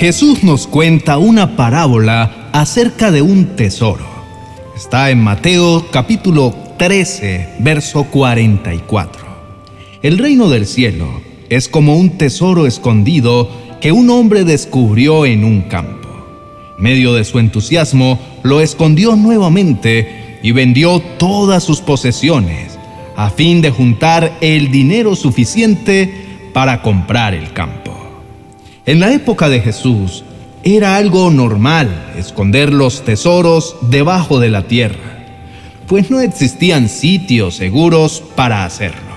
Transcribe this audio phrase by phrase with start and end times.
[0.00, 4.04] Jesús nos cuenta una parábola acerca de un tesoro.
[4.76, 9.24] Está en Mateo capítulo 13, verso 44.
[10.02, 13.48] El reino del cielo es como un tesoro escondido
[13.80, 16.08] que un hombre descubrió en un campo.
[16.76, 22.78] Medio de su entusiasmo, lo escondió nuevamente y vendió todas sus posesiones
[23.16, 26.12] a fin de juntar el dinero suficiente
[26.52, 27.83] para comprar el campo.
[28.86, 30.24] En la época de Jesús
[30.62, 35.24] era algo normal esconder los tesoros debajo de la tierra,
[35.86, 39.14] pues no existían sitios seguros para hacerlo.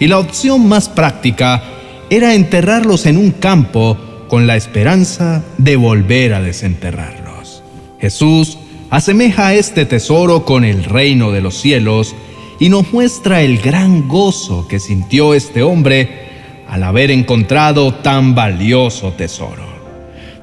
[0.00, 1.62] Y la opción más práctica
[2.08, 7.62] era enterrarlos en un campo con la esperanza de volver a desenterrarlos.
[8.00, 8.56] Jesús
[8.88, 12.14] asemeja este tesoro con el reino de los cielos
[12.58, 16.25] y nos muestra el gran gozo que sintió este hombre
[16.68, 19.64] al haber encontrado tan valioso tesoro.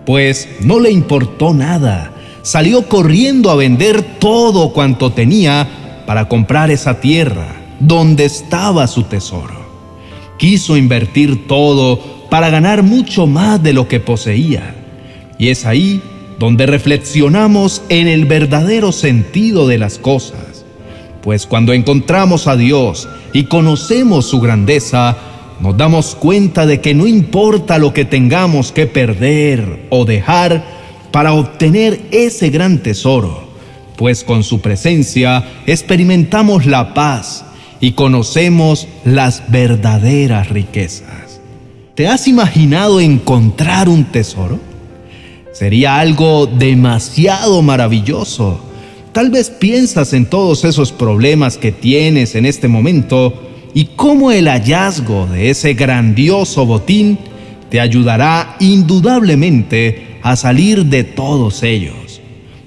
[0.06, 2.12] Pues no le importó nada,
[2.42, 5.68] salió corriendo a vender todo cuanto tenía
[6.06, 7.48] para comprar esa tierra
[7.80, 9.64] donde estaba su tesoro.
[10.38, 14.76] Quiso invertir todo para ganar mucho más de lo que poseía.
[15.38, 16.02] Y es ahí
[16.40, 20.66] donde reflexionamos en el verdadero sentido de las cosas.
[21.22, 25.16] Pues cuando encontramos a Dios y conocemos su grandeza,
[25.64, 30.62] nos damos cuenta de que no importa lo que tengamos que perder o dejar
[31.10, 33.46] para obtener ese gran tesoro,
[33.96, 37.46] pues con su presencia experimentamos la paz
[37.80, 41.40] y conocemos las verdaderas riquezas.
[41.96, 44.60] ¿Te has imaginado encontrar un tesoro?
[45.54, 48.60] Sería algo demasiado maravilloso.
[49.14, 54.48] Tal vez piensas en todos esos problemas que tienes en este momento y cómo el
[54.48, 57.18] hallazgo de ese grandioso botín
[57.70, 62.22] te ayudará indudablemente a salir de todos ellos.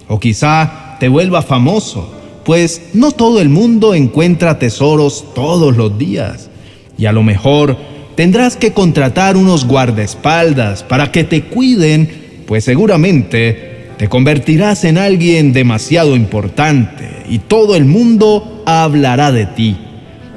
[0.08, 2.12] O quizá te vuelva famoso,
[2.44, 6.50] pues no todo el mundo encuentra tesoros todos los días.
[6.98, 7.76] Y a lo mejor
[8.14, 15.52] tendrás que contratar unos guardaespaldas para que te cuiden, pues seguramente te convertirás en alguien
[15.52, 19.76] demasiado importante y todo el mundo hablará de ti.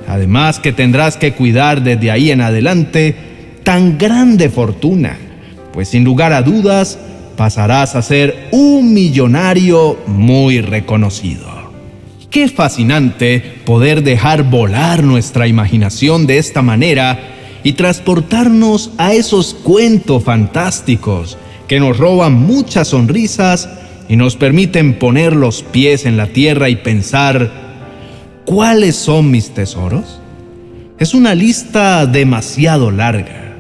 [0.10, 3.16] Además que tendrás que cuidar desde ahí en adelante
[3.64, 5.18] tan grande fortuna,
[5.72, 6.98] pues sin lugar a dudas
[7.38, 11.48] pasarás a ser un millonario muy reconocido.
[12.32, 17.20] Qué fascinante poder dejar volar nuestra imaginación de esta manera
[17.64, 21.38] y transportarnos a esos cuentos fantásticos
[21.68, 23.70] que nos roban muchas sonrisas
[24.08, 27.69] y nos permiten poner los pies en la tierra y pensar,
[28.50, 30.20] ¿Cuáles son mis tesoros?
[30.98, 33.56] Es una lista demasiado larga.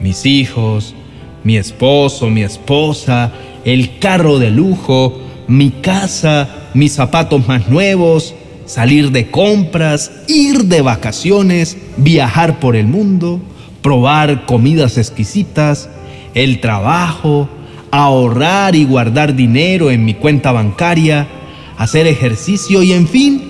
[0.00, 0.94] Mis hijos,
[1.42, 3.32] mi esposo, mi esposa,
[3.64, 8.32] el carro de lujo, mi casa, mis zapatos más nuevos,
[8.64, 13.40] salir de compras, ir de vacaciones, viajar por el mundo,
[13.82, 15.90] probar comidas exquisitas,
[16.34, 17.48] el trabajo,
[17.90, 21.26] ahorrar y guardar dinero en mi cuenta bancaria,
[21.76, 23.47] hacer ejercicio y en fin,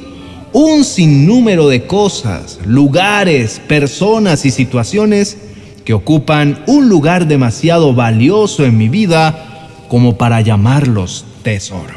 [0.59, 5.39] un sinnúmero de cosas, lugares, personas y situaciones
[5.85, 11.95] que ocupan un lugar demasiado valioso en mi vida como para llamarlos tesoro.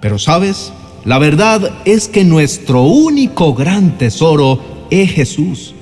[0.00, 0.72] Pero sabes,
[1.04, 5.74] la verdad es que nuestro único gran tesoro es Jesús.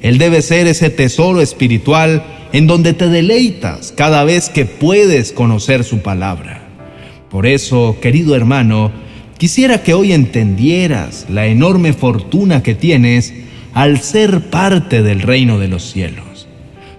[0.00, 2.24] Él debe ser ese tesoro espiritual
[2.54, 6.66] en donde te deleitas cada vez que puedes conocer su palabra.
[7.28, 8.90] Por eso, querido hermano,
[9.42, 13.34] Quisiera que hoy entendieras la enorme fortuna que tienes
[13.74, 16.46] al ser parte del reino de los cielos.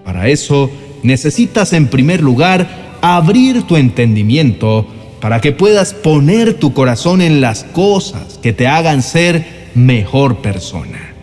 [0.04, 0.70] Para eso
[1.02, 4.86] necesitas en primer lugar abrir tu entendimiento
[5.22, 11.14] para que puedas poner tu corazón en las cosas que te hagan ser mejor persona.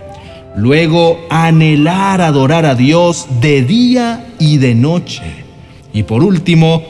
[0.56, 5.22] Luego anhelar adorar a Dios de día y de noche.
[5.94, 6.82] Y por último,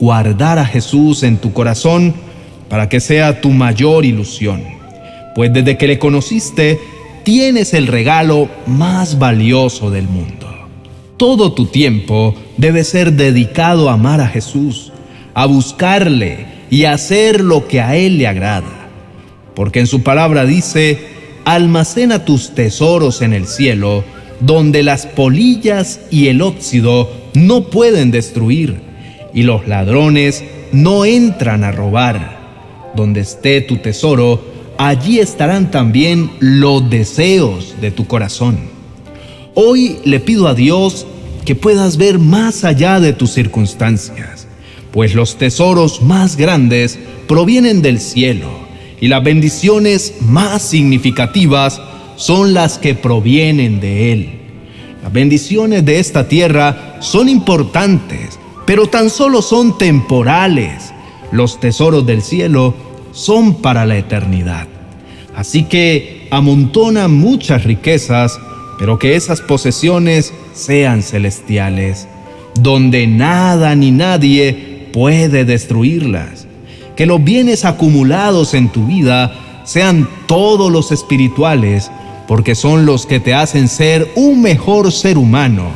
[0.00, 2.23] guardar a Jesús en tu corazón
[2.74, 4.60] para que sea tu mayor ilusión,
[5.36, 6.80] pues desde que le conociste
[7.22, 10.48] tienes el regalo más valioso del mundo.
[11.16, 14.92] Todo tu tiempo debe ser dedicado a amar a Jesús,
[15.34, 18.88] a buscarle y a hacer lo que a Él le agrada.
[19.54, 20.98] Porque en su palabra dice,
[21.44, 24.02] almacena tus tesoros en el cielo,
[24.40, 28.80] donde las polillas y el óxido no pueden destruir,
[29.32, 30.42] y los ladrones
[30.72, 32.33] no entran a robar.
[32.96, 34.42] Donde esté tu tesoro,
[34.78, 38.58] allí estarán también los deseos de tu corazón.
[39.54, 41.06] Hoy le pido a Dios
[41.44, 44.46] que puedas ver más allá de tus circunstancias,
[44.92, 48.48] pues los tesoros más grandes provienen del cielo
[49.00, 51.80] y las bendiciones más significativas
[52.16, 54.40] son las que provienen de Él.
[55.02, 60.93] Las bendiciones de esta tierra son importantes, pero tan solo son temporales.
[61.34, 62.74] Los tesoros del cielo
[63.10, 64.68] son para la eternidad.
[65.34, 68.38] Así que amontona muchas riquezas,
[68.78, 72.06] pero que esas posesiones sean celestiales,
[72.60, 76.46] donde nada ni nadie puede destruirlas.
[76.94, 81.90] Que los bienes acumulados en tu vida sean todos los espirituales,
[82.28, 85.72] porque son los que te hacen ser un mejor ser humano,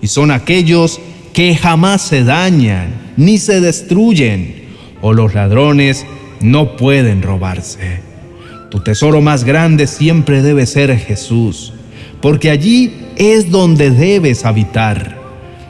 [0.00, 0.98] y son aquellos
[1.34, 4.63] que jamás se dañan ni se destruyen,
[5.04, 6.06] o los ladrones
[6.40, 8.00] no pueden robarse.
[8.70, 11.74] Tu tesoro más grande siempre debe ser Jesús,
[12.22, 15.18] porque allí es donde debes habitar.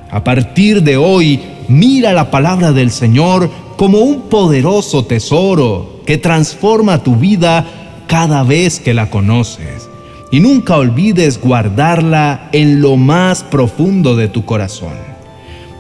[0.09, 7.03] A partir de hoy, mira la palabra del Señor como un poderoso tesoro que transforma
[7.03, 7.67] tu vida
[8.07, 9.89] cada vez que la conoces.
[10.31, 14.95] Y nunca olvides guardarla en lo más profundo de tu corazón.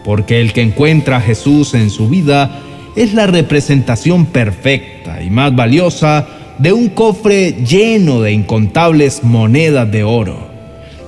[0.05, 2.61] Porque el que encuentra a Jesús en su vida
[2.96, 6.26] es la representación perfecta y más valiosa
[6.58, 10.49] de un cofre lleno de incontables monedas de oro,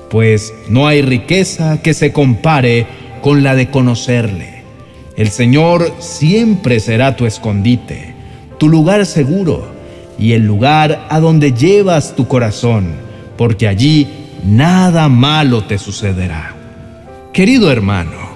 [0.09, 2.85] pues no hay riqueza que se compare
[3.21, 4.57] con la de conocerle.
[5.15, 8.13] El Señor siempre será tu escondite,
[8.57, 9.67] tu lugar seguro
[10.19, 12.87] y el lugar a donde llevas tu corazón,
[13.37, 14.07] porque allí
[14.45, 16.55] nada malo te sucederá.
[17.33, 18.26] Querido hermano,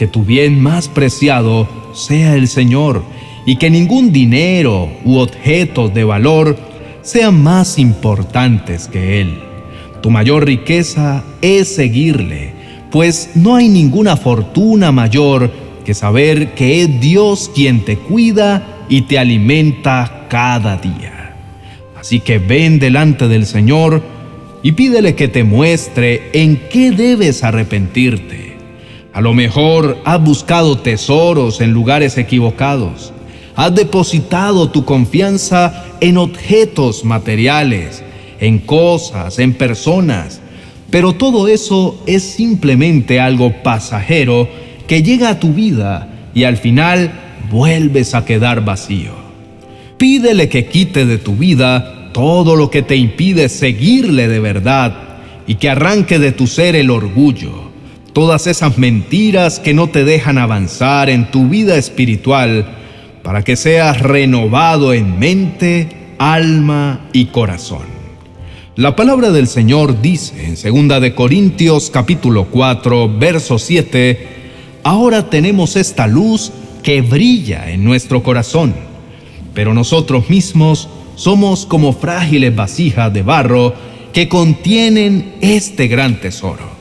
[0.00, 3.02] que tu bien más preciado sea el Señor
[3.44, 6.56] y que ningún dinero u objetos de valor
[7.02, 9.38] sean más importantes que Él.
[10.00, 12.54] Tu mayor riqueza es seguirle,
[12.90, 15.52] pues no hay ninguna fortuna mayor
[15.84, 21.36] que saber que es Dios quien te cuida y te alimenta cada día.
[21.94, 24.02] Así que ven delante del Señor
[24.62, 28.49] y pídele que te muestre en qué debes arrepentirte.
[29.12, 33.12] A lo mejor has buscado tesoros en lugares equivocados.
[33.56, 38.04] Has depositado tu confianza en objetos materiales,
[38.40, 40.40] en cosas, en personas,
[40.90, 44.48] pero todo eso es simplemente algo pasajero
[44.86, 47.12] que llega a tu vida y al final
[47.50, 49.12] vuelves a quedar vacío.
[49.98, 54.96] Pídele que quite de tu vida todo lo que te impide seguirle de verdad
[55.46, 57.69] y que arranque de tu ser el orgullo,
[58.20, 62.66] todas esas mentiras que no te dejan avanzar en tu vida espiritual
[63.22, 65.88] para que seas renovado en mente,
[66.18, 67.84] alma y corazón.
[68.76, 74.28] La palabra del Señor dice en 2 de Corintios capítulo 4, verso 7,
[74.84, 76.52] ahora tenemos esta luz
[76.82, 78.74] que brilla en nuestro corazón,
[79.54, 83.72] pero nosotros mismos somos como frágiles vasijas de barro
[84.12, 86.79] que contienen este gran tesoro.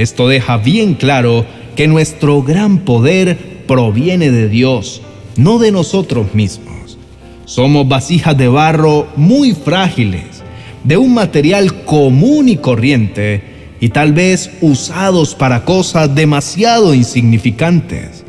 [0.00, 1.44] Esto deja bien claro
[1.76, 3.36] que nuestro gran poder
[3.66, 5.02] proviene de Dios,
[5.36, 6.96] no de nosotros mismos.
[7.44, 10.42] Somos vasijas de barro muy frágiles,
[10.84, 13.42] de un material común y corriente,
[13.78, 18.24] y tal vez usados para cosas demasiado insignificantes.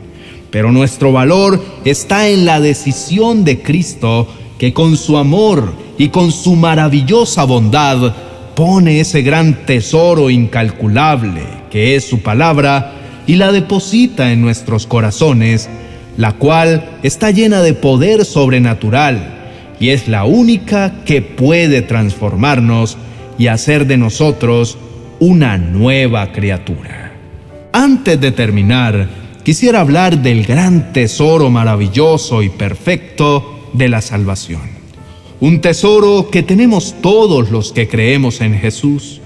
[0.49, 6.33] Pero nuestro valor está en la decisión de Cristo que con su amor y con
[6.33, 8.13] su maravillosa bondad
[8.55, 12.93] pone ese gran tesoro incalculable que es su palabra
[13.25, 15.69] y la deposita en nuestros corazones
[16.17, 19.39] la cual está llena de poder sobrenatural
[19.79, 22.97] y es la única que puede transformarnos
[23.37, 24.77] y hacer de nosotros
[25.19, 27.13] una nueva criatura.
[27.73, 29.07] Antes de terminar,
[29.43, 34.61] quisiera hablar del gran tesoro maravilloso y perfecto de la salvación.
[35.39, 39.21] Un tesoro que tenemos todos los que creemos en Jesús.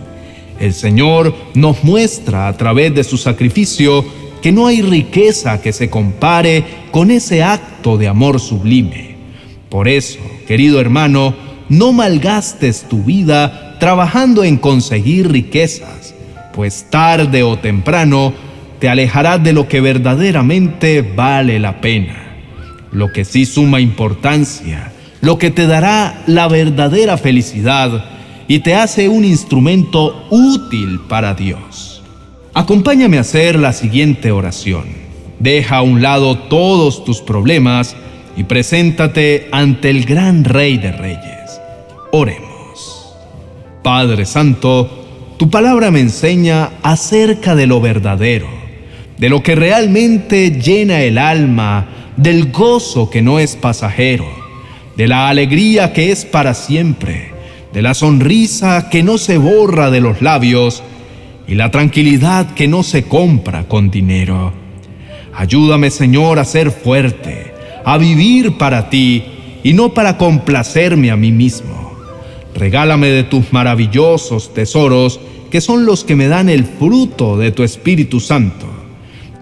[0.60, 4.06] El Señor nos muestra a través de su sacrificio
[4.42, 9.16] que no hay riqueza que se compare con ese acto de amor sublime.
[9.70, 11.34] Por eso, querido hermano,
[11.68, 16.14] no malgastes tu vida trabajando en conseguir riquezas,
[16.54, 18.34] pues tarde o temprano
[18.80, 22.38] te alejarás de lo que verdaderamente vale la pena,
[22.92, 28.15] lo que sí suma importancia, lo que te dará la verdadera felicidad
[28.48, 32.02] y te hace un instrumento útil para Dios.
[32.54, 34.86] Acompáñame a hacer la siguiente oración.
[35.40, 37.96] Deja a un lado todos tus problemas
[38.38, 41.60] y preséntate ante el gran Rey de Reyes.
[42.12, 43.14] Oremos.
[43.84, 44.90] Padre Santo,
[45.38, 48.48] tu palabra me enseña acerca de lo verdadero,
[49.18, 54.26] de lo que realmente llena el alma, del gozo que no es pasajero,
[54.96, 57.35] de la alegría que es para siempre,
[57.76, 60.82] de la sonrisa que no se borra de los labios
[61.46, 64.54] y la tranquilidad que no se compra con dinero.
[65.34, 67.54] Ayúdame, Señor, a ser fuerte,
[67.84, 69.26] a vivir para ti
[69.62, 71.92] y no para complacerme a mí mismo.
[72.56, 75.20] Regálame de tus maravillosos tesoros
[75.52, 78.68] que son los que me dan el fruto de tu Espíritu Santo.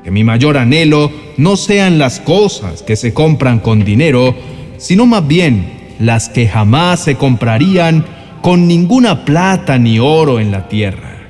[0.04, 4.36] Que mi mayor anhelo no sean las cosas que se compran con dinero,
[4.80, 10.68] sino más bien las que jamás se comprarían con ninguna plata ni oro en la
[10.68, 11.30] tierra.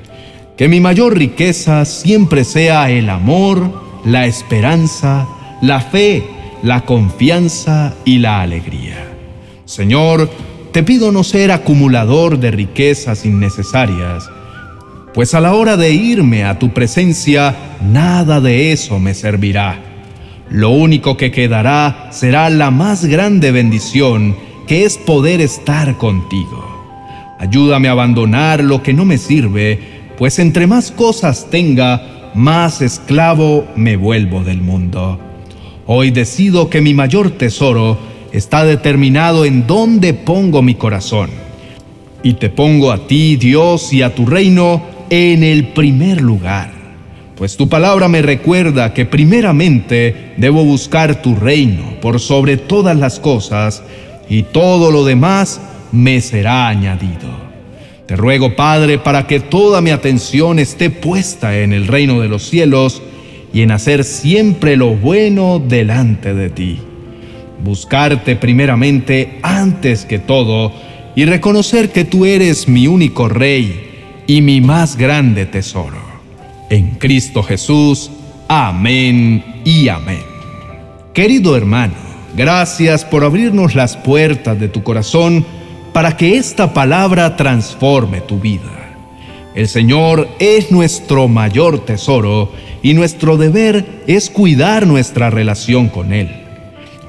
[0.57, 5.27] Que mi mayor riqueza siempre sea el amor, la esperanza,
[5.61, 6.23] la fe,
[6.63, 9.15] la confianza y la alegría.
[9.65, 10.27] Señor,
[10.71, 14.27] te pido no ser acumulador de riquezas innecesarias,
[15.13, 17.55] pues a la hora de irme a tu presencia,
[17.91, 19.79] nada de eso me servirá.
[20.49, 26.72] Lo único que quedará será la más grande bendición, que es poder estar contigo.
[27.39, 29.79] Ayúdame a abandonar lo que no me sirve,
[30.17, 35.19] pues entre más cosas tenga, más esclavo me vuelvo del mundo.
[35.85, 37.97] Hoy decido que mi mayor tesoro
[38.31, 41.29] está determinado en dónde pongo mi corazón.
[42.23, 46.71] Y te pongo a ti, Dios, y a tu reino en el primer lugar.
[47.35, 53.19] Pues tu palabra me recuerda que primeramente debo buscar tu reino por sobre todas las
[53.19, 53.83] cosas,
[54.29, 55.59] y todo lo demás
[55.93, 57.29] me será añadido.
[58.07, 62.43] Te ruego, Padre, para que toda mi atención esté puesta en el reino de los
[62.43, 63.01] cielos
[63.53, 66.79] y en hacer siempre lo bueno delante de ti.
[67.63, 70.73] Buscarte primeramente antes que todo
[71.15, 76.01] y reconocer que tú eres mi único Rey y mi más grande tesoro.
[76.69, 78.09] En Cristo Jesús,
[78.47, 80.23] amén y amén.
[81.13, 81.93] Querido hermano,
[82.35, 85.45] gracias por abrirnos las puertas de tu corazón
[85.93, 88.97] para que esta palabra transforme tu vida.
[89.53, 96.29] El Señor es nuestro mayor tesoro y nuestro deber es cuidar nuestra relación con Él,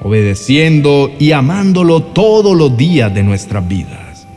[0.03, 4.27] obedeciendo y amándolo todos los días de nuestras vidas.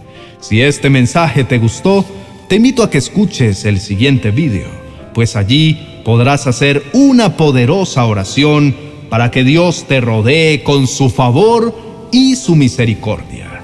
[0.40, 2.04] Si este mensaje te gustó,
[2.48, 4.70] te invito a que escuches el siguiente video,
[5.12, 8.74] pues allí podrás hacer una poderosa oración
[9.10, 11.74] para que Dios te rodee con su favor
[12.10, 13.57] y su misericordia.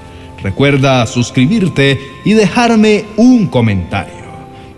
[0.45, 4.13] Recuerda suscribirte y dejarme un comentario.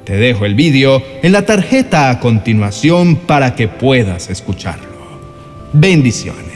[0.06, 4.88] Te dejo el vídeo en la tarjeta a continuación para que puedas escucharlo.
[5.74, 6.47] Bendiciones.